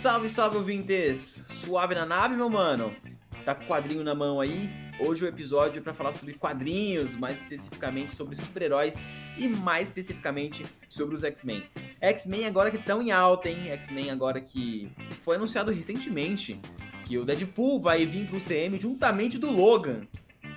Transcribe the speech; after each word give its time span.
Salve, 0.00 0.30
salve, 0.30 0.56
ouvintes! 0.56 1.44
Suave 1.62 1.94
na 1.94 2.06
nave, 2.06 2.34
meu 2.34 2.48
mano? 2.48 2.96
Tá 3.44 3.54
com 3.54 3.64
o 3.64 3.66
quadrinho 3.66 4.02
na 4.02 4.14
mão 4.14 4.40
aí? 4.40 4.70
Hoje 4.98 5.26
o 5.26 5.28
episódio 5.28 5.78
é 5.78 5.82
para 5.82 5.92
falar 5.92 6.14
sobre 6.14 6.32
quadrinhos, 6.32 7.14
mais 7.16 7.36
especificamente 7.36 8.16
sobre 8.16 8.34
super-heróis 8.34 9.04
e 9.36 9.46
mais 9.46 9.88
especificamente 9.88 10.64
sobre 10.88 11.14
os 11.14 11.22
X-Men. 11.22 11.64
X-Men 12.00 12.46
agora 12.46 12.70
que 12.70 12.78
estão 12.78 13.02
em 13.02 13.10
alta, 13.10 13.50
hein? 13.50 13.68
X-Men 13.72 14.10
agora 14.10 14.40
que 14.40 14.90
foi 15.18 15.36
anunciado 15.36 15.70
recentemente 15.70 16.58
que 17.04 17.18
o 17.18 17.24
Deadpool 17.26 17.78
vai 17.78 18.06
vir 18.06 18.26
pro 18.26 18.40
CM 18.40 18.80
juntamente 18.80 19.36
do 19.36 19.50
Logan, 19.50 20.08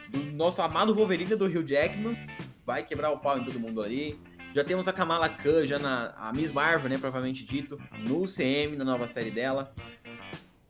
do 0.09 0.23
nosso 0.23 0.61
amado 0.61 0.95
Wolverine 0.95 1.35
do 1.35 1.47
Hugh 1.47 1.67
Jackman. 1.67 2.17
Vai 2.65 2.83
quebrar 2.83 3.11
o 3.11 3.19
pau 3.19 3.37
em 3.37 3.43
todo 3.43 3.59
mundo 3.59 3.83
ali. 3.83 4.17
Já 4.53 4.63
temos 4.63 4.87
a 4.87 4.93
Kamala 4.93 5.27
Khan, 5.27 5.65
já 5.65 5.79
na 5.79 6.13
a 6.15 6.31
Miss 6.31 6.51
Marvel, 6.51 6.87
né, 6.87 6.97
propriamente 6.99 7.43
dito, 7.43 7.81
no 7.97 8.25
CM, 8.27 8.75
na 8.75 8.83
nova 8.83 9.07
série 9.07 9.31
dela. 9.31 9.73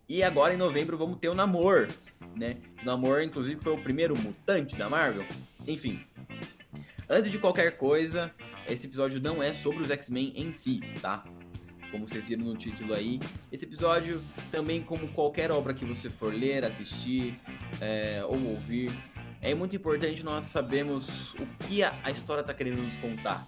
E 0.08 0.24
agora 0.24 0.54
em 0.54 0.58
novembro 0.58 0.98
vamos 0.98 1.20
ter 1.20 1.28
o 1.28 1.36
Namor, 1.36 1.90
né? 2.36 2.58
O 2.82 2.86
Namor, 2.86 3.22
inclusive, 3.22 3.60
foi 3.60 3.74
o 3.74 3.78
primeiro 3.82 4.18
mutante 4.18 4.76
da 4.76 4.90
Marvel. 4.90 5.26
Enfim. 5.68 6.02
Antes 7.10 7.30
de 7.30 7.38
qualquer 7.38 7.78
coisa, 7.78 8.32
esse 8.70 8.88
episódio 8.88 9.20
não 9.20 9.44
é 9.44 9.54
sobre 9.54 9.84
os 9.84 9.92
X-Men 9.92 10.34
em 10.36 10.52
si, 10.54 10.80
tá? 11.02 11.26
Como 11.92 12.08
vocês 12.08 12.28
viram 12.28 12.46
no 12.46 12.56
título 12.56 12.94
aí. 12.94 13.20
Esse 13.52 13.66
episódio, 13.66 14.22
também 14.50 14.82
como 14.82 15.10
qualquer 15.10 15.52
obra 15.52 15.74
que 15.74 15.84
você 15.84 16.10
for 16.10 16.34
ler, 16.34 16.64
assistir 16.64 17.36
é, 17.82 18.24
ou 18.26 18.42
ouvir, 18.48 18.92
é 19.44 19.54
muito 19.54 19.76
importante 19.76 20.24
nós 20.24 20.46
sabermos 20.46 21.34
o 21.34 21.46
que 21.68 21.84
a, 21.84 22.10
história 22.10 22.40
está 22.40 22.54
querendo 22.54 22.82
nos 22.82 22.96
contar. 22.98 23.46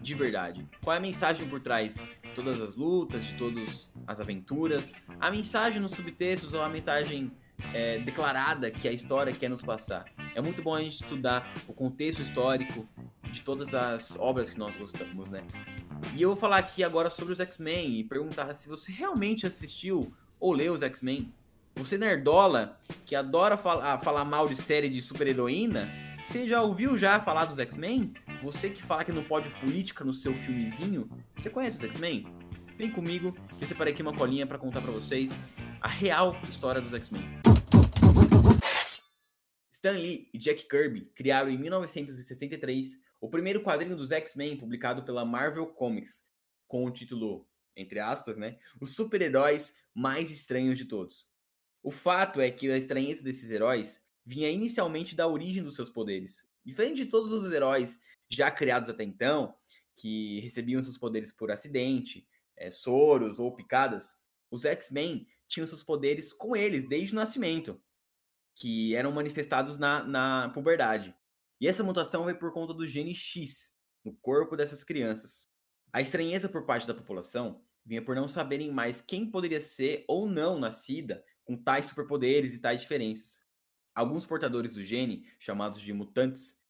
De 0.00 0.14
verdade. 0.14 0.66
Qual 0.82 0.94
é 0.94 0.98
a 0.98 1.00
mensagem 1.00 1.48
por 1.48 1.60
trás 1.60 1.96
de 1.96 2.30
todas 2.34 2.60
as 2.60 2.74
lutas, 2.74 3.24
de 3.24 3.34
todas 3.34 3.90
as 4.06 4.20
aventuras? 4.20 4.92
A 5.20 5.30
mensagem 5.30 5.80
nos 5.80 5.92
subtextos 5.92 6.54
ou 6.54 6.62
a 6.62 6.68
mensagem 6.68 7.32
é, 7.74 7.98
declarada 7.98 8.70
que 8.70 8.88
a 8.88 8.92
história 8.92 9.32
quer 9.32 9.48
nos 9.48 9.62
passar. 9.62 10.04
É 10.34 10.40
muito 10.40 10.62
bom 10.62 10.74
a 10.74 10.80
gente 10.80 11.02
estudar 11.02 11.52
o 11.66 11.72
contexto 11.72 12.22
histórico 12.22 12.88
de 13.30 13.40
todas 13.42 13.74
as 13.74 14.16
obras 14.18 14.50
que 14.50 14.58
nós 14.58 14.76
gostamos, 14.76 15.28
né? 15.30 15.42
E 16.14 16.22
eu 16.22 16.30
vou 16.30 16.36
falar 16.36 16.58
aqui 16.58 16.84
agora 16.84 17.10
sobre 17.10 17.32
os 17.32 17.40
X-Men 17.40 17.98
e 17.98 18.04
perguntar 18.04 18.54
se 18.54 18.68
você 18.68 18.92
realmente 18.92 19.46
assistiu 19.46 20.12
ou 20.38 20.52
leu 20.52 20.72
os 20.72 20.82
X-Men. 20.82 21.32
Você 21.74 21.98
nerdola, 21.98 22.78
que 23.04 23.14
adora 23.14 23.56
falar, 23.56 23.98
falar 23.98 24.24
mal 24.24 24.48
de 24.48 24.56
série 24.56 24.88
de 24.88 25.02
super-heroína, 25.02 25.88
você 26.24 26.46
já 26.46 26.62
ouviu 26.62 26.96
já 26.96 27.20
falar 27.20 27.46
dos 27.46 27.58
X-Men? 27.58 28.12
Você 28.42 28.70
que 28.70 28.80
fala 28.80 29.04
que 29.04 29.10
não 29.10 29.24
pode 29.24 29.50
política 29.58 30.04
no 30.04 30.12
seu 30.12 30.32
filmezinho, 30.32 31.10
você 31.34 31.50
conhece 31.50 31.76
os 31.76 31.82
X-Men? 31.82 32.24
Vem 32.76 32.88
comigo, 32.88 33.36
eu 33.60 33.66
separei 33.66 33.92
aqui 33.92 34.00
uma 34.00 34.16
colinha 34.16 34.46
para 34.46 34.56
contar 34.56 34.80
para 34.80 34.92
vocês 34.92 35.32
a 35.80 35.88
real 35.88 36.40
história 36.48 36.80
dos 36.80 36.94
X-Men. 36.94 37.24
Stan 39.72 39.90
Lee 39.90 40.30
e 40.32 40.38
Jack 40.38 40.68
Kirby 40.68 41.10
criaram 41.16 41.50
em 41.50 41.58
1963 41.58 43.02
o 43.20 43.28
primeiro 43.28 43.60
quadrinho 43.60 43.96
dos 43.96 44.12
X-Men 44.12 44.56
publicado 44.56 45.02
pela 45.02 45.24
Marvel 45.24 45.66
Comics, 45.66 46.28
com 46.68 46.84
o 46.84 46.92
título, 46.92 47.44
entre 47.76 47.98
aspas, 47.98 48.36
né, 48.36 48.56
Os 48.80 48.94
super-heróis 48.94 49.82
mais 49.92 50.30
estranhos 50.30 50.78
de 50.78 50.84
todos. 50.84 51.28
O 51.82 51.90
fato 51.90 52.40
é 52.40 52.52
que 52.52 52.70
a 52.70 52.78
estranheza 52.78 53.20
desses 53.20 53.50
heróis 53.50 54.06
vinha 54.24 54.48
inicialmente 54.48 55.16
da 55.16 55.26
origem 55.26 55.62
dos 55.62 55.74
seus 55.74 55.90
poderes. 55.90 56.46
Diferente 56.64 57.04
de 57.04 57.06
todos 57.06 57.32
os 57.32 57.50
heróis 57.50 57.98
já 58.30 58.50
criados 58.50 58.88
até 58.88 59.04
então, 59.04 59.54
que 59.96 60.40
recebiam 60.40 60.82
seus 60.82 60.98
poderes 60.98 61.32
por 61.32 61.50
acidente, 61.50 62.28
é, 62.56 62.70
soros 62.70 63.38
ou 63.38 63.54
picadas, 63.54 64.14
os 64.50 64.64
X-Men 64.64 65.26
tinham 65.46 65.66
seus 65.66 65.82
poderes 65.82 66.32
com 66.32 66.54
eles 66.54 66.86
desde 66.86 67.14
o 67.14 67.16
nascimento, 67.16 67.80
que 68.54 68.94
eram 68.94 69.12
manifestados 69.12 69.78
na, 69.78 70.02
na 70.04 70.50
puberdade. 70.50 71.14
E 71.60 71.66
essa 71.66 71.82
mutação 71.82 72.24
veio 72.24 72.38
por 72.38 72.52
conta 72.52 72.74
do 72.74 72.86
gene 72.86 73.14
X 73.14 73.76
no 74.04 74.14
corpo 74.14 74.56
dessas 74.56 74.84
crianças. 74.84 75.48
A 75.92 76.00
estranheza 76.00 76.48
por 76.48 76.64
parte 76.64 76.86
da 76.86 76.94
população 76.94 77.62
vinha 77.84 78.02
por 78.04 78.14
não 78.14 78.28
saberem 78.28 78.70
mais 78.70 79.00
quem 79.00 79.30
poderia 79.30 79.60
ser 79.60 80.04
ou 80.06 80.28
não 80.28 80.58
nascida 80.58 81.24
com 81.44 81.56
tais 81.56 81.86
superpoderes 81.86 82.54
e 82.54 82.60
tais 82.60 82.82
diferenças. 82.82 83.38
Alguns 83.94 84.26
portadores 84.26 84.74
do 84.74 84.84
gene, 84.84 85.26
chamados 85.38 85.80
de 85.80 85.92
mutantes, 85.92 86.60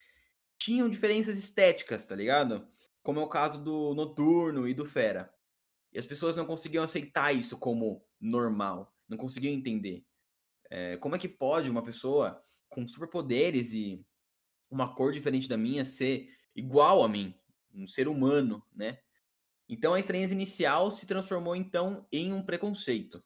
tinham 0.58 0.88
diferenças 0.88 1.38
estéticas, 1.38 2.04
tá 2.04 2.14
ligado? 2.14 2.66
Como 3.02 3.20
é 3.20 3.22
o 3.22 3.28
caso 3.28 3.62
do 3.62 3.94
Noturno 3.94 4.68
e 4.68 4.74
do 4.74 4.84
Fera. 4.84 5.32
E 5.92 5.98
as 5.98 6.04
pessoas 6.04 6.36
não 6.36 6.44
conseguiam 6.44 6.84
aceitar 6.84 7.32
isso 7.32 7.58
como 7.58 8.04
normal, 8.20 8.94
não 9.08 9.16
conseguiam 9.16 9.54
entender. 9.54 10.04
É, 10.70 10.96
como 10.98 11.16
é 11.16 11.18
que 11.18 11.28
pode 11.28 11.70
uma 11.70 11.82
pessoa 11.82 12.44
com 12.68 12.86
superpoderes 12.86 13.72
e 13.72 14.04
uma 14.70 14.94
cor 14.94 15.12
diferente 15.12 15.48
da 15.48 15.56
minha 15.56 15.84
ser 15.84 16.28
igual 16.54 17.02
a 17.02 17.08
mim, 17.08 17.34
um 17.72 17.86
ser 17.86 18.08
humano, 18.08 18.62
né? 18.74 18.98
Então 19.66 19.94
a 19.94 20.00
estranheza 20.00 20.34
inicial 20.34 20.90
se 20.90 21.06
transformou 21.06 21.56
então 21.56 22.06
em 22.12 22.32
um 22.32 22.42
preconceito 22.42 23.22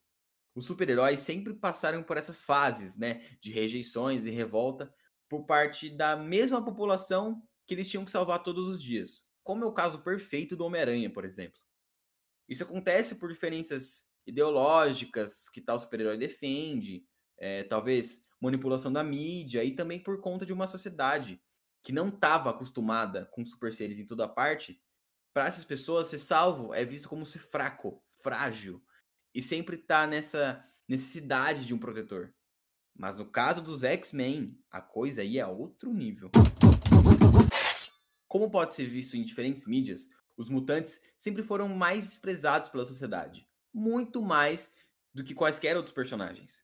os 0.55 0.67
super-heróis 0.67 1.21
sempre 1.21 1.55
passaram 1.55 2.03
por 2.03 2.17
essas 2.17 2.43
fases, 2.43 2.97
né, 2.97 3.23
de 3.41 3.53
rejeições 3.53 4.27
e 4.27 4.31
revolta 4.31 4.93
por 5.33 5.47
parte 5.47 5.89
da 5.89 6.15
mesma 6.15 6.63
população 6.63 7.43
que 7.67 7.73
eles 7.73 7.89
tinham 7.89 8.05
que 8.05 8.11
salvar 8.11 8.43
todos 8.43 8.69
os 8.69 8.83
dias, 8.83 9.27
como 9.43 9.65
é 9.65 9.67
o 9.67 9.73
caso 9.73 10.03
perfeito 10.03 10.55
do 10.55 10.67
Homem-Aranha, 10.67 11.09
por 11.11 11.25
exemplo. 11.25 11.59
Isso 12.47 12.63
acontece 12.63 13.15
por 13.15 13.33
diferenças 13.33 14.13
ideológicas 14.27 15.49
que 15.49 15.63
tal 15.63 15.81
super-herói 15.81 16.19
defende, 16.19 17.07
é, 17.39 17.63
talvez 17.63 18.27
manipulação 18.39 18.93
da 18.93 19.03
mídia 19.03 19.65
e 19.65 19.75
também 19.75 19.99
por 19.99 20.21
conta 20.21 20.45
de 20.45 20.53
uma 20.53 20.67
sociedade 20.67 21.43
que 21.83 21.93
não 21.93 22.09
estava 22.09 22.51
acostumada 22.51 23.25
com 23.33 23.43
super 23.43 23.73
seres 23.73 23.99
em 23.99 24.05
toda 24.05 24.29
parte. 24.29 24.83
Para 25.33 25.47
essas 25.47 25.65
pessoas, 25.65 26.09
ser 26.09 26.19
salvo 26.19 26.75
é 26.75 26.85
visto 26.85 27.09
como 27.09 27.25
ser 27.25 27.39
fraco, 27.39 28.05
frágil, 28.23 28.85
e 29.35 29.41
sempre 29.43 29.79
tá 29.79 30.07
nessa 30.07 30.63
necessidade 30.87 31.65
de 31.65 31.73
um 31.73 31.79
protetor. 31.79 32.35
Mas 33.03 33.17
no 33.17 33.27
caso 33.27 33.61
dos 33.61 33.83
X-Men, 33.83 34.57
a 34.71 34.81
coisa 34.81 35.23
aí 35.23 35.37
é 35.37 35.45
outro 35.45 35.93
nível. 35.93 36.31
Como 38.29 38.49
pode 38.49 38.75
ser 38.75 38.87
visto 38.87 39.17
em 39.17 39.25
diferentes 39.25 39.67
mídias, 39.67 40.09
os 40.37 40.49
mutantes 40.49 41.01
sempre 41.19 41.43
foram 41.43 41.69
mais 41.69 42.07
desprezados 42.07 42.69
pela 42.69 42.85
sociedade, 42.85 43.45
muito 43.75 44.23
mais 44.23 44.73
do 45.13 45.25
que 45.25 45.35
quaisquer 45.35 45.77
outros 45.77 45.93
personagens. 45.93 46.63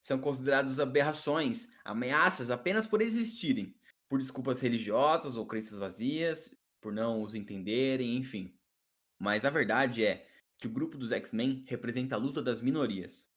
São 0.00 0.18
considerados 0.18 0.80
aberrações, 0.80 1.68
ameaças 1.84 2.48
apenas 2.48 2.86
por 2.86 3.02
existirem, 3.02 3.76
por 4.08 4.18
desculpas 4.18 4.62
religiosas 4.62 5.36
ou 5.36 5.46
crenças 5.46 5.76
vazias, 5.76 6.58
por 6.80 6.94
não 6.94 7.20
os 7.20 7.34
entenderem, 7.34 8.16
enfim. 8.16 8.58
Mas 9.18 9.44
a 9.44 9.50
verdade 9.50 10.02
é 10.02 10.26
que 10.56 10.66
o 10.66 10.72
grupo 10.72 10.96
dos 10.96 11.12
X-Men 11.12 11.62
representa 11.68 12.14
a 12.14 12.18
luta 12.18 12.40
das 12.40 12.62
minorias. 12.62 13.33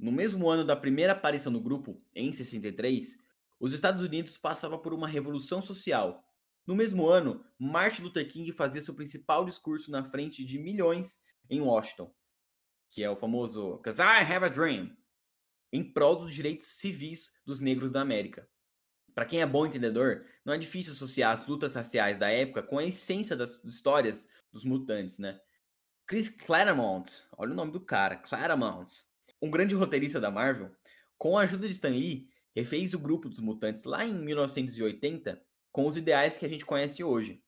No 0.00 0.10
mesmo 0.10 0.48
ano 0.48 0.64
da 0.64 0.74
primeira 0.74 1.12
aparição 1.12 1.52
do 1.52 1.60
grupo, 1.60 1.98
em 2.14 2.32
63, 2.32 3.18
os 3.60 3.74
Estados 3.74 4.02
Unidos 4.02 4.38
passavam 4.38 4.78
por 4.78 4.94
uma 4.94 5.06
revolução 5.06 5.60
social. 5.60 6.24
No 6.66 6.74
mesmo 6.74 7.06
ano, 7.06 7.44
Martin 7.58 8.04
Luther 8.04 8.26
King 8.26 8.50
fazia 8.50 8.80
seu 8.80 8.94
principal 8.94 9.44
discurso 9.44 9.90
na 9.90 10.02
frente 10.02 10.42
de 10.42 10.58
milhões 10.58 11.20
em 11.50 11.60
Washington, 11.60 12.14
que 12.88 13.02
é 13.02 13.10
o 13.10 13.16
famoso 13.16 13.76
"Cause 13.84 14.00
I 14.00 14.22
Have 14.22 14.46
a 14.46 14.48
Dream", 14.48 14.96
em 15.70 15.92
prol 15.92 16.16
dos 16.16 16.34
direitos 16.34 16.68
civis 16.68 17.34
dos 17.44 17.60
negros 17.60 17.90
da 17.90 18.00
América. 18.00 18.48
Para 19.14 19.26
quem 19.26 19.42
é 19.42 19.46
bom 19.46 19.66
entendedor, 19.66 20.24
não 20.46 20.54
é 20.54 20.58
difícil 20.58 20.94
associar 20.94 21.38
as 21.38 21.46
lutas 21.46 21.74
raciais 21.74 22.16
da 22.16 22.30
época 22.30 22.62
com 22.62 22.78
a 22.78 22.84
essência 22.84 23.36
das 23.36 23.62
histórias 23.64 24.26
dos 24.50 24.64
mutantes, 24.64 25.18
né? 25.18 25.38
Chris 26.06 26.30
Claremont, 26.30 27.22
olha 27.36 27.52
o 27.52 27.54
nome 27.54 27.70
do 27.70 27.84
cara, 27.84 28.16
Claremont, 28.16 29.09
um 29.40 29.50
grande 29.50 29.74
roteirista 29.74 30.20
da 30.20 30.30
Marvel, 30.30 30.70
com 31.16 31.38
a 31.38 31.42
ajuda 31.42 31.66
de 31.66 31.74
Stan 31.74 31.90
Lee, 31.90 32.28
refez 32.54 32.94
o 32.94 32.98
grupo 32.98 33.28
dos 33.28 33.40
mutantes 33.40 33.84
lá 33.84 34.04
em 34.04 34.12
1980 34.12 35.42
com 35.72 35.86
os 35.86 35.96
ideais 35.96 36.36
que 36.36 36.44
a 36.44 36.48
gente 36.48 36.66
conhece 36.66 37.02
hoje. 37.02 37.42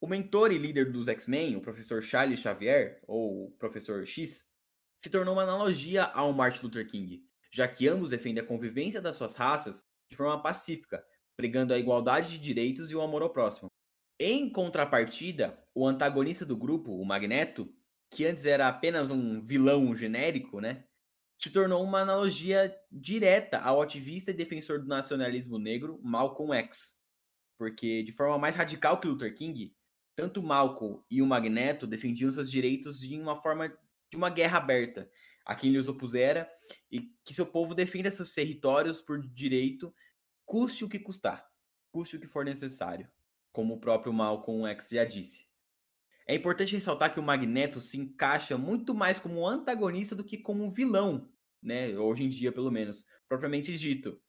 O 0.00 0.06
mentor 0.06 0.50
e 0.52 0.58
líder 0.58 0.90
dos 0.90 1.06
X-Men, 1.06 1.56
o 1.56 1.60
professor 1.60 2.02
Charles 2.02 2.40
Xavier, 2.40 3.00
ou 3.06 3.52
professor 3.52 4.04
X, 4.04 4.48
se 4.96 5.08
tornou 5.08 5.34
uma 5.34 5.44
analogia 5.44 6.04
ao 6.04 6.32
Martin 6.32 6.64
Luther 6.64 6.88
King, 6.88 7.24
já 7.52 7.68
que 7.68 7.88
ambos 7.88 8.10
defendem 8.10 8.42
a 8.42 8.46
convivência 8.46 9.00
das 9.00 9.16
suas 9.16 9.34
raças 9.36 9.84
de 10.10 10.16
forma 10.16 10.42
pacífica, 10.42 11.04
pregando 11.36 11.72
a 11.72 11.78
igualdade 11.78 12.30
de 12.30 12.38
direitos 12.38 12.90
e 12.90 12.96
o 12.96 13.00
amor 13.00 13.22
ao 13.22 13.32
próximo. 13.32 13.68
Em 14.18 14.50
contrapartida, 14.50 15.60
o 15.74 15.86
antagonista 15.86 16.44
do 16.44 16.56
grupo, 16.56 16.92
o 16.92 17.04
Magneto, 17.04 17.72
que 18.12 18.26
antes 18.26 18.44
era 18.44 18.68
apenas 18.68 19.10
um 19.10 19.40
vilão 19.40 19.96
genérico, 19.96 20.60
né? 20.60 20.84
Se 21.38 21.48
tornou 21.48 21.82
uma 21.82 22.00
analogia 22.00 22.72
direta 22.90 23.58
ao 23.58 23.80
ativista 23.80 24.30
e 24.30 24.34
defensor 24.34 24.80
do 24.80 24.86
nacionalismo 24.86 25.58
negro 25.58 25.98
Malcolm 26.04 26.52
X. 26.52 27.02
Porque, 27.56 28.02
de 28.02 28.12
forma 28.12 28.38
mais 28.38 28.54
radical 28.54 29.00
que 29.00 29.08
Luther 29.08 29.34
King, 29.34 29.74
tanto 30.14 30.42
Malcolm 30.42 31.02
e 31.10 31.22
o 31.22 31.26
Magneto 31.26 31.86
defendiam 31.86 32.30
seus 32.30 32.50
direitos 32.50 33.00
de 33.00 33.18
uma 33.18 33.34
forma 33.34 33.68
de 34.10 34.16
uma 34.16 34.28
guerra 34.28 34.58
aberta 34.58 35.10
a 35.46 35.54
quem 35.54 35.72
lhes 35.72 35.88
opusera 35.88 36.50
e 36.90 37.10
que 37.24 37.32
seu 37.32 37.46
povo 37.46 37.74
defenda 37.74 38.10
seus 38.10 38.34
territórios 38.34 39.00
por 39.00 39.26
direito, 39.26 39.92
custe 40.44 40.84
o 40.84 40.88
que 40.88 40.98
custar, 40.98 41.50
custe 41.90 42.16
o 42.16 42.20
que 42.20 42.26
for 42.26 42.44
necessário, 42.44 43.10
como 43.50 43.74
o 43.74 43.80
próprio 43.80 44.12
Malcolm 44.12 44.66
X 44.66 44.90
já 44.90 45.04
disse. 45.04 45.51
É 46.26 46.34
importante 46.34 46.74
ressaltar 46.74 47.12
que 47.12 47.20
o 47.20 47.22
Magneto 47.22 47.80
se 47.80 47.98
encaixa 47.98 48.56
muito 48.56 48.94
mais 48.94 49.18
como 49.18 49.46
antagonista 49.46 50.14
do 50.14 50.24
que 50.24 50.38
como 50.38 50.70
vilão, 50.70 51.28
né? 51.62 51.96
Hoje 51.98 52.24
em 52.24 52.28
dia, 52.28 52.52
pelo 52.52 52.70
menos, 52.70 53.04
propriamente 53.28 53.76
dito. 53.76 54.20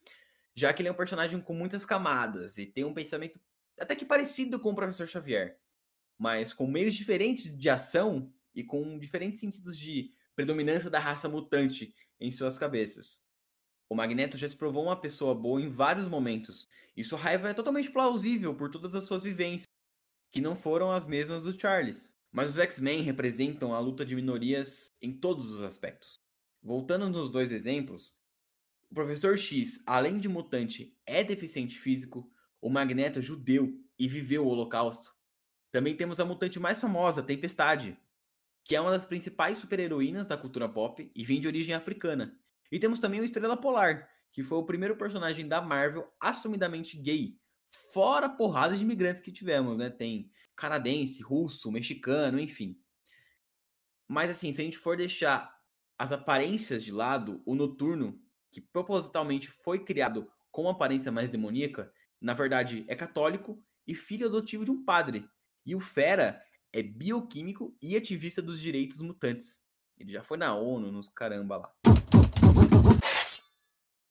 Já 0.56 0.74
que 0.74 0.82
ele 0.82 0.90
é 0.90 0.92
um 0.92 0.96
personagem 0.96 1.40
com 1.40 1.54
muitas 1.54 1.86
camadas 1.86 2.58
e 2.58 2.66
tem 2.66 2.84
um 2.84 2.94
pensamento 2.94 3.40
até 3.80 3.96
que 3.96 4.06
parecido 4.06 4.60
com 4.60 4.72
o 4.72 4.76
Professor 4.76 5.08
Xavier, 5.08 5.60
mas 6.18 6.54
com 6.54 6.68
meios 6.68 6.94
diferentes 6.94 7.58
de 7.58 7.70
ação 7.70 8.32
e 8.54 8.64
com 8.64 9.00
diferentes 9.00 9.40
sentidos 9.40 9.78
de 9.78 10.12
predominância 10.36 10.90
da 10.90 11.00
raça 11.00 11.28
mutante 11.28 11.94
em 12.20 12.32
suas 12.32 12.58
cabeças. 12.58 13.24
O 13.90 13.96
Magneto 13.96 14.38
já 14.38 14.48
se 14.48 14.56
provou 14.56 14.84
uma 14.84 15.00
pessoa 15.00 15.36
boa 15.36 15.62
em 15.62 15.70
vários 15.70 16.08
momentos, 16.08 16.68
e 16.96 17.04
sua 17.04 17.20
raiva 17.20 17.50
é 17.50 17.54
totalmente 17.54 17.92
plausível 17.92 18.56
por 18.56 18.70
todas 18.70 18.96
as 18.96 19.04
suas 19.04 19.22
vivências, 19.22 19.68
que 20.34 20.42
não 20.42 20.56
foram 20.56 20.92
as 20.92 21.06
mesmas 21.06 21.44
do 21.44 21.58
Charles. 21.58 22.12
Mas 22.32 22.50
os 22.50 22.58
X-Men 22.58 23.04
representam 23.04 23.72
a 23.72 23.80
luta 23.80 24.04
de 24.04 24.16
minorias 24.16 24.92
em 25.00 25.14
todos 25.14 25.52
os 25.52 25.62
aspectos. 25.62 26.20
Voltando 26.60 27.08
nos 27.08 27.30
dois 27.30 27.52
exemplos, 27.52 28.18
o 28.90 28.96
Professor 28.96 29.38
X, 29.38 29.84
além 29.86 30.18
de 30.18 30.28
mutante, 30.28 30.98
é 31.06 31.24
deficiente 31.24 31.78
físico, 31.78 32.28
o 32.60 32.68
Magneto 32.68 33.20
é 33.20 33.22
judeu 33.22 33.80
e 34.00 34.08
viveu 34.08 34.44
o 34.44 34.48
Holocausto. 34.48 35.14
Também 35.72 35.96
temos 35.96 36.20
a 36.20 36.26
mutante 36.26 36.60
mais 36.60 36.82
famosa, 36.82 37.22
Tempestade, 37.22 37.96
que 38.64 38.76
é 38.76 38.82
uma 38.82 38.90
das 38.90 39.06
principais 39.06 39.60
super-heroínas 39.60 40.28
da 40.28 40.38
cultura 40.38 40.68
pop 40.68 41.12
e 41.14 41.24
vem 41.24 41.40
de 41.40 41.48
origem 41.48 41.76
africana. 41.76 42.36
E 42.72 42.80
temos 42.80 43.00
também 43.00 43.20
o 43.20 43.24
Estrela 43.24 43.56
Polar, 43.56 44.10
que 44.32 44.42
foi 44.42 44.58
o 44.58 44.66
primeiro 44.66 44.96
personagem 44.96 45.48
da 45.48 45.62
Marvel 45.62 46.12
assumidamente 46.20 46.98
gay, 46.98 47.38
fora 47.94 48.28
a 48.28 48.30
porrada 48.30 48.76
de 48.76 48.84
imigrantes 48.84 49.22
que 49.22 49.32
tivemos, 49.32 49.78
né? 49.78 49.90
Tem 49.90 50.32
canadense, 50.56 51.22
russo, 51.22 51.72
mexicano, 51.72 52.40
enfim. 52.40 52.80
Mas 54.08 54.30
assim, 54.30 54.52
se 54.52 54.62
a 54.62 54.64
gente 54.64 54.78
for 54.78 54.96
deixar 54.96 55.54
as 55.98 56.12
aparências 56.12 56.84
de 56.84 56.92
lado, 56.92 57.42
o 57.46 57.56
Noturno, 57.56 58.20
que 58.52 58.62
propositalmente 58.62 59.50
foi 59.50 59.84
criado 59.84 60.32
com 60.52 60.70
aparência 60.70 61.12
mais 61.12 61.30
demoníaca, 61.30 61.92
na 62.22 62.34
verdade 62.34 62.86
é 62.88 62.96
católico 62.96 63.64
e 63.88 63.96
filho 63.96 64.28
adotivo 64.28 64.66
de 64.66 64.72
um 64.72 64.84
padre. 64.84 65.28
E 65.66 65.76
o 65.76 65.80
Fera 65.80 66.42
é 66.72 66.82
bioquímico 66.82 67.76
e 67.82 67.96
ativista 67.96 68.42
dos 68.42 68.60
direitos 68.60 69.00
mutantes. 69.00 69.62
Ele 69.98 70.12
já 70.12 70.24
foi 70.24 70.38
na 70.38 70.54
ONU, 70.56 70.92
nos 70.92 71.08
caramba 71.08 71.58
lá. 71.58 71.74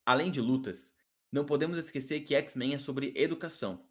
Além 0.06 0.30
de 0.30 0.40
lutas, 0.40 0.94
não 1.32 1.46
podemos 1.46 1.78
esquecer 1.78 2.20
que 2.20 2.34
X-Men 2.34 2.74
é 2.74 2.78
sobre 2.78 3.14
educação. 3.16 3.88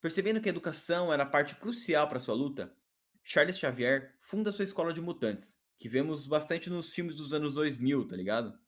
Percebendo 0.00 0.40
que 0.40 0.48
a 0.48 0.50
educação 0.52 1.12
era 1.12 1.26
parte 1.26 1.54
crucial 1.54 2.08
para 2.08 2.18
sua 2.18 2.34
luta, 2.34 2.74
Charles 3.22 3.58
Xavier 3.58 4.16
funda 4.18 4.50
sua 4.50 4.64
escola 4.64 4.94
de 4.94 5.00
mutantes, 5.02 5.60
que 5.78 5.90
vemos 5.90 6.26
bastante 6.26 6.70
nos 6.70 6.90
filmes 6.92 7.16
dos 7.16 7.34
anos 7.34 7.54
2000, 7.54 8.08
tá 8.08 8.16
ligado? 8.16 8.58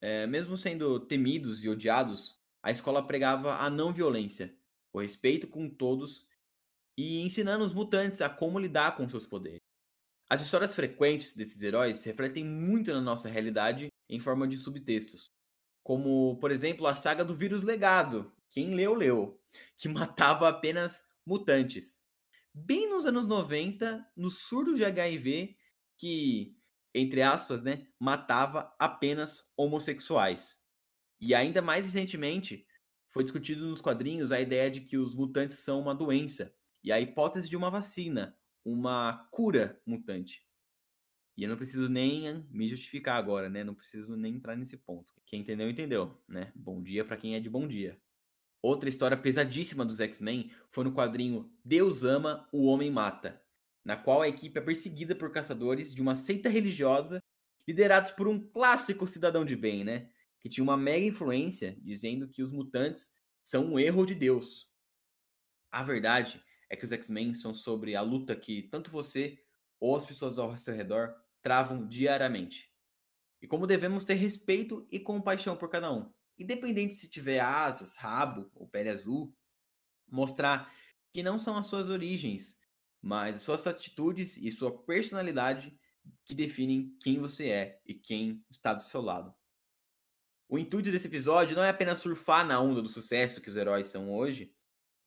É, 0.00 0.28
mesmo 0.28 0.56
sendo 0.56 1.00
temidos 1.00 1.64
e 1.64 1.68
odiados, 1.68 2.40
a 2.62 2.70
escola 2.70 3.04
pregava 3.04 3.56
a 3.56 3.68
não 3.68 3.92
violência, 3.92 4.56
o 4.92 5.00
respeito 5.00 5.48
com 5.48 5.68
todos 5.68 6.26
e 6.96 7.20
ensinando 7.20 7.64
os 7.64 7.74
mutantes 7.74 8.20
a 8.20 8.28
como 8.28 8.58
lidar 8.58 8.96
com 8.96 9.08
seus 9.08 9.26
poderes. 9.26 9.58
As 10.28 10.40
histórias 10.40 10.74
frequentes 10.74 11.36
desses 11.36 11.60
heróis 11.60 12.04
refletem 12.04 12.44
muito 12.44 12.92
na 12.92 13.00
nossa 13.00 13.28
realidade 13.28 13.88
em 14.08 14.20
forma 14.20 14.46
de 14.46 14.56
subtextos, 14.56 15.26
como, 15.82 16.38
por 16.38 16.50
exemplo, 16.50 16.86
a 16.86 16.94
saga 16.94 17.24
do 17.24 17.34
vírus 17.34 17.62
legado, 17.62 18.32
quem 18.50 18.74
leu, 18.74 18.94
leu, 18.94 19.40
que 19.76 19.88
matava 19.88 20.48
apenas 20.48 21.04
mutantes. 21.26 22.04
Bem 22.52 22.90
nos 22.90 23.06
anos 23.06 23.26
90, 23.26 24.04
no 24.16 24.30
surdo 24.30 24.74
de 24.74 24.84
HIV, 24.84 25.56
que, 25.96 26.56
entre 26.94 27.22
aspas, 27.22 27.62
né, 27.62 27.86
matava 27.98 28.74
apenas 28.78 29.52
homossexuais. 29.56 30.60
E 31.20 31.34
ainda 31.34 31.62
mais 31.62 31.84
recentemente, 31.84 32.66
foi 33.08 33.22
discutido 33.22 33.66
nos 33.66 33.80
quadrinhos 33.80 34.32
a 34.32 34.40
ideia 34.40 34.70
de 34.70 34.80
que 34.80 34.96
os 34.96 35.14
mutantes 35.14 35.58
são 35.58 35.80
uma 35.80 35.94
doença 35.94 36.54
e 36.82 36.90
a 36.90 37.00
hipótese 37.00 37.48
de 37.48 37.56
uma 37.56 37.70
vacina, 37.70 38.36
uma 38.64 39.28
cura 39.30 39.80
mutante. 39.86 40.44
E 41.40 41.44
eu 41.44 41.48
não 41.48 41.56
preciso 41.56 41.88
nem 41.88 42.46
me 42.50 42.68
justificar 42.68 43.16
agora, 43.16 43.48
né? 43.48 43.64
Não 43.64 43.74
preciso 43.74 44.14
nem 44.14 44.34
entrar 44.34 44.54
nesse 44.54 44.76
ponto. 44.76 45.10
Quem 45.24 45.40
entendeu, 45.40 45.70
entendeu, 45.70 46.22
né? 46.28 46.52
Bom 46.54 46.82
dia 46.82 47.02
para 47.02 47.16
quem 47.16 47.34
é 47.34 47.40
de 47.40 47.48
bom 47.48 47.66
dia. 47.66 47.98
Outra 48.60 48.90
história 48.90 49.16
pesadíssima 49.16 49.82
dos 49.82 50.00
X-Men 50.00 50.50
foi 50.68 50.84
no 50.84 50.92
quadrinho 50.92 51.50
Deus 51.64 52.04
ama, 52.04 52.46
o 52.52 52.66
homem 52.66 52.90
mata, 52.90 53.40
na 53.82 53.96
qual 53.96 54.20
a 54.20 54.28
equipe 54.28 54.58
é 54.58 54.60
perseguida 54.60 55.16
por 55.16 55.32
caçadores 55.32 55.94
de 55.94 56.02
uma 56.02 56.14
seita 56.14 56.50
religiosa 56.50 57.22
liderados 57.66 58.10
por 58.10 58.28
um 58.28 58.38
clássico 58.38 59.06
cidadão 59.06 59.42
de 59.42 59.56
bem, 59.56 59.82
né? 59.82 60.10
Que 60.40 60.48
tinha 60.50 60.62
uma 60.62 60.76
mega 60.76 61.06
influência 61.06 61.74
dizendo 61.80 62.28
que 62.28 62.42
os 62.42 62.52
mutantes 62.52 63.14
são 63.42 63.64
um 63.64 63.78
erro 63.78 64.04
de 64.04 64.14
Deus. 64.14 64.70
A 65.72 65.82
verdade 65.82 66.38
é 66.68 66.76
que 66.76 66.84
os 66.84 66.92
X-Men 66.92 67.32
são 67.32 67.54
sobre 67.54 67.96
a 67.96 68.02
luta 68.02 68.36
que 68.36 68.64
tanto 68.64 68.90
você 68.90 69.42
ou 69.80 69.96
as 69.96 70.04
pessoas 70.04 70.38
ao 70.38 70.54
seu 70.58 70.74
redor 70.74 71.16
travam 71.42 71.86
diariamente. 71.86 72.70
E 73.42 73.46
como 73.46 73.66
devemos 73.66 74.04
ter 74.04 74.14
respeito 74.14 74.86
e 74.90 75.00
compaixão 75.00 75.56
por 75.56 75.70
cada 75.70 75.92
um, 75.92 76.12
independente 76.38 76.94
se 76.94 77.10
tiver 77.10 77.40
asas, 77.40 77.96
rabo 77.96 78.50
ou 78.54 78.68
pele 78.68 78.90
azul, 78.90 79.34
mostrar 80.08 80.72
que 81.12 81.22
não 81.22 81.38
são 81.38 81.56
as 81.56 81.66
suas 81.66 81.88
origens, 81.88 82.58
mas 83.00 83.36
as 83.36 83.42
suas 83.42 83.66
atitudes 83.66 84.36
e 84.36 84.50
sua 84.52 84.82
personalidade 84.84 85.76
que 86.24 86.34
definem 86.34 86.96
quem 87.00 87.18
você 87.18 87.48
é 87.48 87.80
e 87.86 87.94
quem 87.94 88.44
está 88.50 88.74
do 88.74 88.82
seu 88.82 89.00
lado. 89.00 89.34
O 90.48 90.58
intuito 90.58 90.90
desse 90.90 91.06
episódio 91.06 91.56
não 91.56 91.62
é 91.62 91.68
apenas 91.68 92.00
surfar 92.00 92.46
na 92.46 92.60
onda 92.60 92.82
do 92.82 92.88
sucesso 92.88 93.40
que 93.40 93.48
os 93.48 93.56
heróis 93.56 93.86
são 93.86 94.12
hoje, 94.12 94.52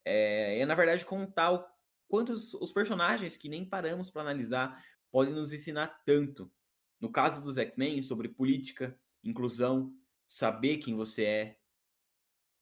é, 0.06 0.60
é 0.60 0.66
na 0.66 0.76
verdade 0.76 1.06
contar 1.06 1.52
o 1.52 1.74
quantos 2.08 2.54
os 2.54 2.72
personagens 2.72 3.36
que 3.36 3.50
nem 3.50 3.66
paramos 3.68 4.12
para 4.12 4.22
analisar 4.22 4.86
podem 5.14 5.32
nos 5.32 5.54
ensinar 5.54 6.02
tanto. 6.04 6.52
No 7.00 7.12
caso 7.12 7.40
dos 7.40 7.56
X-Men, 7.56 8.02
sobre 8.02 8.28
política, 8.28 9.00
inclusão, 9.24 9.96
saber 10.28 10.78
quem 10.78 10.96
você 10.96 11.24
é. 11.24 11.60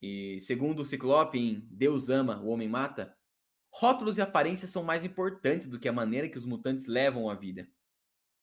E 0.02 0.38
segundo 0.42 0.80
o 0.80 0.84
Ciclope 0.84 1.38
em 1.38 1.66
Deus 1.70 2.10
ama, 2.10 2.42
o 2.42 2.48
homem 2.48 2.68
mata, 2.68 3.16
rótulos 3.72 4.18
e 4.18 4.20
aparências 4.20 4.70
são 4.70 4.84
mais 4.84 5.02
importantes 5.02 5.70
do 5.70 5.80
que 5.80 5.88
a 5.88 5.92
maneira 5.92 6.28
que 6.28 6.36
os 6.36 6.44
mutantes 6.44 6.86
levam 6.86 7.30
a 7.30 7.34
vida. 7.34 7.66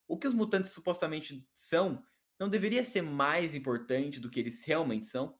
O 0.08 0.18
que 0.18 0.28
os 0.28 0.34
mutantes 0.34 0.72
supostamente 0.72 1.48
são 1.54 2.04
não 2.40 2.50
deveria 2.50 2.84
ser 2.84 3.04
mais 3.04 3.54
importante 3.54 4.20
do 4.20 4.32
que 4.32 4.40
eles 4.40 4.64
realmente 4.64 5.06
são, 5.06 5.38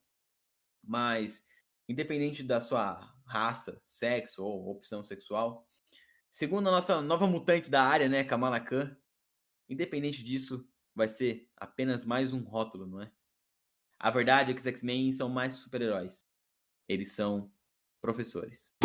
mas 0.84 1.48
independente 1.88 2.44
da 2.44 2.62
sua 2.62 3.00
raça, 3.26 3.82
sexo 3.88 4.44
ou 4.46 4.70
opção 4.70 5.04
sexual. 5.04 5.68
Segundo 6.30 6.68
a 6.70 6.72
nossa 6.72 7.02
nova 7.02 7.26
mutante 7.26 7.72
da 7.72 7.84
área, 7.84 8.08
né, 8.08 8.24
Kamala 8.24 8.60
Khan, 8.60 8.96
independente 9.68 10.24
disso, 10.24 10.70
vai 10.96 11.10
ser 11.10 11.50
apenas 11.58 12.06
mais 12.06 12.32
um 12.32 12.44
rótulo, 12.44 12.86
não 12.86 13.02
é? 13.02 13.12
A 14.00 14.12
verdade 14.12 14.52
é 14.52 14.54
que 14.54 14.60
os 14.62 14.68
X-Men 14.68 15.12
são 15.12 15.28
mais 15.28 15.54
super-heróis. 15.54 16.24
Eles 16.88 17.12
são 17.14 17.52
professores. 18.00 18.76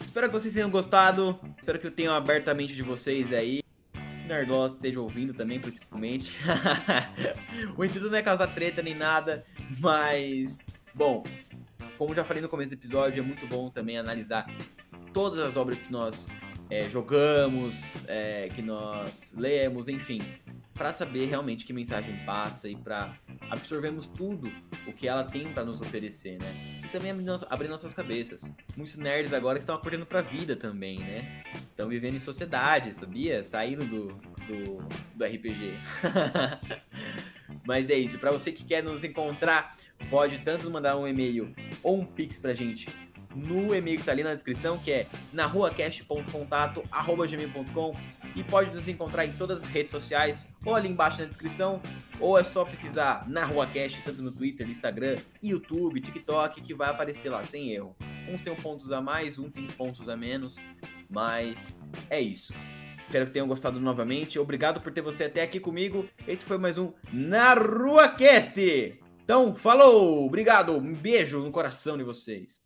Espero 0.00 0.28
que 0.28 0.32
vocês 0.32 0.54
tenham 0.54 0.70
gostado. 0.70 1.38
Espero 1.58 1.80
que 1.80 1.88
eu 1.88 1.90
tenha 1.90 2.12
aberto 2.12 2.48
a 2.48 2.54
mente 2.54 2.74
de 2.74 2.82
vocês 2.82 3.32
aí. 3.32 3.62
Nerdola 4.26 4.72
esteja 4.72 5.00
ouvindo 5.00 5.34
também, 5.34 5.60
principalmente. 5.60 6.38
o 7.76 7.84
intuito 7.84 8.08
não 8.08 8.16
é 8.16 8.22
causar 8.22 8.46
treta 8.46 8.80
nem 8.80 8.94
nada, 8.94 9.44
mas. 9.80 10.64
Bom, 10.94 11.24
como 11.98 12.14
já 12.14 12.24
falei 12.24 12.42
no 12.42 12.48
começo 12.48 12.70
do 12.70 12.78
episódio, 12.78 13.20
é 13.20 13.26
muito 13.26 13.46
bom 13.48 13.70
também 13.70 13.98
analisar 13.98 14.46
todas 15.12 15.40
as 15.40 15.56
obras 15.56 15.82
que 15.82 15.92
nós 15.92 16.28
é, 16.70 16.88
jogamos, 16.88 18.00
é, 18.06 18.48
que 18.54 18.62
nós 18.62 19.34
lemos, 19.36 19.88
enfim, 19.88 20.20
para 20.72 20.92
saber 20.92 21.26
realmente 21.26 21.64
que 21.64 21.72
mensagem 21.72 22.16
passa 22.24 22.68
e 22.68 22.76
para 22.76 23.14
absorvermos 23.50 24.06
tudo 24.06 24.50
o 24.86 24.92
que 24.92 25.08
ela 25.08 25.24
tem 25.24 25.52
para 25.52 25.64
nos 25.64 25.80
oferecer, 25.80 26.38
né? 26.38 26.50
E 26.84 26.88
também 26.88 27.12
abrir 27.50 27.68
nossas 27.68 27.92
cabeças. 27.92 28.54
Muitos 28.76 28.96
nerds 28.96 29.32
agora 29.32 29.58
estão 29.58 29.74
acordando 29.74 30.06
para 30.06 30.20
a 30.20 30.22
vida 30.22 30.54
também, 30.56 31.00
né? 31.00 31.42
Estão 31.54 31.88
vivendo 31.88 32.16
em 32.16 32.20
sociedade, 32.20 32.94
sabia? 32.94 33.44
Saindo 33.44 33.84
do, 33.84 34.06
do, 34.46 34.78
do 35.16 35.24
RPG. 35.24 35.74
Mas 37.66 37.90
é 37.90 37.94
isso. 37.94 38.18
Para 38.18 38.30
você 38.30 38.52
que 38.52 38.64
quer 38.64 38.82
nos 38.82 39.04
encontrar, 39.04 39.76
pode 40.08 40.38
tanto 40.38 40.70
mandar 40.70 40.96
um 40.96 41.06
e-mail 41.06 41.54
ou 41.82 42.00
um 42.00 42.06
pix 42.06 42.38
pra 42.38 42.54
gente 42.54 42.88
no 43.34 43.74
e-mail 43.74 43.98
que 43.98 44.04
tá 44.04 44.12
ali 44.12 44.22
na 44.22 44.34
descrição, 44.34 44.78
que 44.78 44.92
é 44.92 45.06
narruacast.contato@gmail.com 45.32 47.96
e 48.34 48.42
pode 48.44 48.74
nos 48.74 48.88
encontrar 48.88 49.26
em 49.26 49.32
todas 49.32 49.62
as 49.62 49.68
redes 49.68 49.92
sociais, 49.92 50.46
ou 50.64 50.74
ali 50.74 50.88
embaixo 50.88 51.20
na 51.20 51.26
descrição, 51.26 51.82
ou 52.18 52.38
é 52.38 52.44
só 52.44 52.64
pesquisar 52.64 53.28
na 53.28 53.44
Rua 53.44 53.66
Cast, 53.66 54.00
tanto 54.02 54.22
no 54.22 54.30
Twitter, 54.30 54.66
Instagram, 54.68 55.18
YouTube, 55.42 56.00
TikTok, 56.00 56.60
que 56.60 56.74
vai 56.74 56.90
aparecer 56.90 57.30
lá, 57.30 57.44
sem 57.44 57.72
erro. 57.72 57.96
Uns 58.28 58.42
tem 58.42 58.54
pontos 58.54 58.92
a 58.92 59.00
mais, 59.00 59.38
um 59.38 59.50
tem 59.50 59.66
pontos 59.66 60.08
a 60.08 60.16
menos, 60.16 60.56
mas 61.08 61.80
é 62.08 62.20
isso. 62.20 62.54
Espero 63.02 63.26
que 63.26 63.32
tenham 63.32 63.48
gostado 63.48 63.80
novamente. 63.80 64.38
Obrigado 64.38 64.80
por 64.80 64.92
ter 64.92 65.00
você 65.00 65.24
até 65.24 65.42
aqui 65.42 65.58
comigo. 65.58 66.08
Esse 66.28 66.44
foi 66.44 66.58
mais 66.58 66.78
um 66.78 66.92
Na 67.12 67.54
Rua 67.54 68.08
Cast. 68.10 69.00
Então, 69.24 69.52
falou! 69.54 70.26
Obrigado! 70.26 70.76
Um 70.76 70.94
beijo 70.94 71.40
no 71.40 71.50
coração 71.50 71.98
de 71.98 72.04
vocês. 72.04 72.60